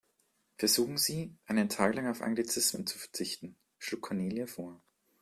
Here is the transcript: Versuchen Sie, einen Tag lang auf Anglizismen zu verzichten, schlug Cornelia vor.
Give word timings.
Versuchen 0.57 0.97
Sie, 0.97 1.37
einen 1.45 1.69
Tag 1.69 1.93
lang 1.93 2.07
auf 2.07 2.23
Anglizismen 2.23 2.87
zu 2.87 2.97
verzichten, 2.97 3.55
schlug 3.77 4.01
Cornelia 4.01 4.47
vor. 4.47 4.81